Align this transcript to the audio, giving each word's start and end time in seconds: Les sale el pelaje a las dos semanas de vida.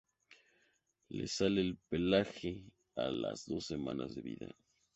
Les 1.15 1.27
sale 1.41 1.61
el 1.65 1.77
pelaje 1.89 2.63
a 2.95 3.11
las 3.11 3.45
dos 3.45 3.67
semanas 3.67 4.15
de 4.15 4.21
vida. 4.23 4.55